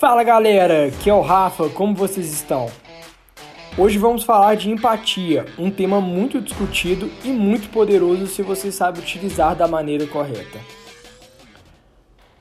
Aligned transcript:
Fala 0.00 0.22
galera, 0.22 0.86
aqui 0.86 1.10
é 1.10 1.12
o 1.12 1.20
Rafa, 1.20 1.68
como 1.68 1.94
vocês 1.94 2.32
estão? 2.32 2.70
Hoje 3.76 3.98
vamos 3.98 4.24
falar 4.24 4.54
de 4.54 4.70
empatia, 4.70 5.44
um 5.58 5.70
tema 5.70 6.00
muito 6.00 6.40
discutido 6.40 7.10
e 7.22 7.28
muito 7.28 7.68
poderoso 7.68 8.26
se 8.26 8.40
você 8.40 8.72
sabe 8.72 9.00
utilizar 9.00 9.54
da 9.54 9.68
maneira 9.68 10.06
correta. 10.06 10.58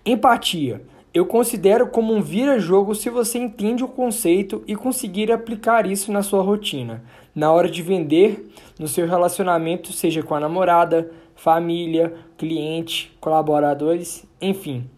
Empatia. 0.06 0.82
Eu 1.14 1.26
considero 1.26 1.88
como 1.88 2.14
um 2.14 2.22
vira-jogo 2.22 2.96
se 2.96 3.10
você 3.10 3.38
entende 3.38 3.84
o 3.84 3.90
conceito 3.90 4.64
e 4.66 4.74
conseguir 4.74 5.30
aplicar 5.30 5.86
isso 5.86 6.14
na 6.14 6.24
sua 6.24 6.42
rotina, 6.42 7.04
na 7.36 7.52
hora 7.52 7.70
de 7.70 7.82
vender, 7.82 8.54
no 8.80 8.88
seu 8.88 9.06
relacionamento, 9.06 9.92
seja 9.92 10.24
com 10.24 10.34
a 10.34 10.40
namorada, 10.40 11.12
família, 11.36 12.14
cliente, 12.38 13.12
colaboradores, 13.20 14.26
enfim. 14.42 14.90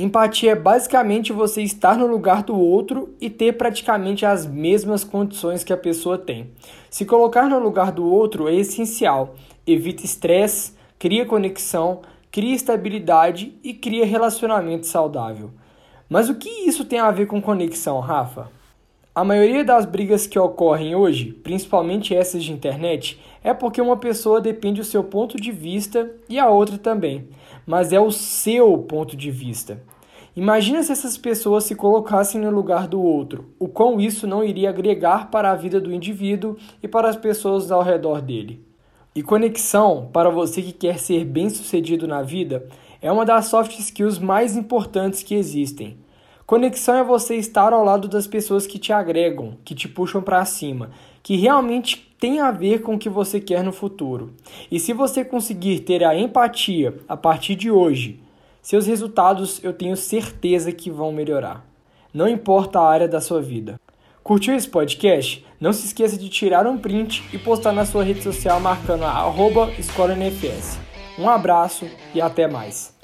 Empatia 0.00 0.52
é 0.52 0.54
basicamente 0.54 1.32
você 1.32 1.60
estar 1.60 1.98
no 1.98 2.06
lugar 2.06 2.44
do 2.44 2.56
outro 2.56 3.16
e 3.20 3.28
ter 3.28 3.54
praticamente 3.54 4.24
as 4.24 4.46
mesmas 4.46 5.02
condições 5.02 5.64
que 5.64 5.72
a 5.72 5.76
pessoa 5.76 6.16
tem. 6.16 6.52
Se 6.88 7.04
colocar 7.04 7.48
no 7.48 7.58
lugar 7.58 7.90
do 7.90 8.04
outro 8.04 8.48
é 8.48 8.54
essencial. 8.54 9.34
Evita 9.66 10.04
estresse, 10.04 10.72
cria 11.00 11.26
conexão, 11.26 12.02
cria 12.30 12.54
estabilidade 12.54 13.58
e 13.64 13.74
cria 13.74 14.06
relacionamento 14.06 14.86
saudável. 14.86 15.50
Mas 16.08 16.28
o 16.28 16.36
que 16.36 16.48
isso 16.48 16.84
tem 16.84 17.00
a 17.00 17.10
ver 17.10 17.26
com 17.26 17.42
conexão, 17.42 17.98
Rafa? 17.98 18.52
A 19.18 19.24
maioria 19.24 19.64
das 19.64 19.84
brigas 19.84 20.28
que 20.28 20.38
ocorrem 20.38 20.94
hoje, 20.94 21.32
principalmente 21.42 22.14
essas 22.14 22.44
de 22.44 22.52
internet, 22.52 23.20
é 23.42 23.52
porque 23.52 23.82
uma 23.82 23.96
pessoa 23.96 24.40
depende 24.40 24.80
do 24.80 24.86
seu 24.86 25.02
ponto 25.02 25.36
de 25.36 25.50
vista 25.50 26.08
e 26.28 26.38
a 26.38 26.48
outra 26.48 26.78
também, 26.78 27.26
mas 27.66 27.92
é 27.92 27.98
o 27.98 28.12
seu 28.12 28.78
ponto 28.78 29.16
de 29.16 29.28
vista. 29.32 29.82
Imagina 30.36 30.84
se 30.84 30.92
essas 30.92 31.18
pessoas 31.18 31.64
se 31.64 31.74
colocassem 31.74 32.40
no 32.40 32.48
lugar 32.48 32.86
do 32.86 33.02
outro, 33.02 33.46
o 33.58 33.66
quão 33.66 34.00
isso 34.00 34.24
não 34.24 34.44
iria 34.44 34.70
agregar 34.70 35.32
para 35.32 35.50
a 35.50 35.56
vida 35.56 35.80
do 35.80 35.92
indivíduo 35.92 36.56
e 36.80 36.86
para 36.86 37.08
as 37.08 37.16
pessoas 37.16 37.72
ao 37.72 37.82
redor 37.82 38.22
dele. 38.22 38.64
E 39.16 39.20
conexão, 39.20 40.08
para 40.12 40.30
você 40.30 40.62
que 40.62 40.70
quer 40.70 40.96
ser 40.96 41.24
bem-sucedido 41.24 42.06
na 42.06 42.22
vida, 42.22 42.68
é 43.02 43.10
uma 43.10 43.24
das 43.24 43.46
soft 43.46 43.76
skills 43.80 44.20
mais 44.20 44.56
importantes 44.56 45.24
que 45.24 45.34
existem. 45.34 45.98
Conexão 46.48 46.94
é 46.94 47.04
você 47.04 47.36
estar 47.36 47.74
ao 47.74 47.84
lado 47.84 48.08
das 48.08 48.26
pessoas 48.26 48.66
que 48.66 48.78
te 48.78 48.90
agregam, 48.90 49.58
que 49.66 49.74
te 49.74 49.86
puxam 49.86 50.22
para 50.22 50.42
cima, 50.46 50.88
que 51.22 51.36
realmente 51.36 52.10
tem 52.18 52.40
a 52.40 52.50
ver 52.50 52.80
com 52.80 52.94
o 52.94 52.98
que 52.98 53.10
você 53.10 53.38
quer 53.38 53.62
no 53.62 53.70
futuro. 53.70 54.32
E 54.72 54.80
se 54.80 54.94
você 54.94 55.22
conseguir 55.22 55.80
ter 55.80 56.02
a 56.02 56.18
empatia 56.18 56.96
a 57.06 57.18
partir 57.18 57.54
de 57.54 57.70
hoje, 57.70 58.22
seus 58.62 58.86
resultados 58.86 59.62
eu 59.62 59.74
tenho 59.74 59.94
certeza 59.94 60.72
que 60.72 60.90
vão 60.90 61.12
melhorar. 61.12 61.62
Não 62.14 62.26
importa 62.26 62.80
a 62.80 62.88
área 62.88 63.06
da 63.06 63.20
sua 63.20 63.42
vida. 63.42 63.78
Curtiu 64.24 64.54
esse 64.54 64.70
podcast? 64.70 65.44
Não 65.60 65.74
se 65.74 65.84
esqueça 65.84 66.16
de 66.16 66.30
tirar 66.30 66.66
um 66.66 66.78
print 66.78 67.28
e 67.30 67.36
postar 67.36 67.72
na 67.72 67.84
sua 67.84 68.02
rede 68.02 68.22
social 68.22 68.58
marcando 68.58 69.04
a 69.04 69.10
arroba 69.10 69.70
Um 71.18 71.28
abraço 71.28 71.86
e 72.14 72.22
até 72.22 72.48
mais. 72.48 72.97